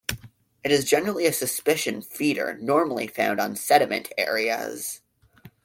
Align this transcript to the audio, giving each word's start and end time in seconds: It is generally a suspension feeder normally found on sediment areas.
It 0.63 0.71
is 0.71 0.89
generally 0.89 1.27
a 1.27 1.31
suspension 1.31 2.01
feeder 2.01 2.57
normally 2.59 3.05
found 3.05 3.39
on 3.39 3.55
sediment 3.55 4.11
areas. 4.17 5.01